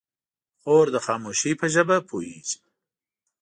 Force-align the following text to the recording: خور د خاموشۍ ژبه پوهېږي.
خور 0.61 0.85
د 0.93 0.97
خاموشۍ 1.05 1.51
ژبه 1.73 1.97
پوهېږي. 2.07 2.57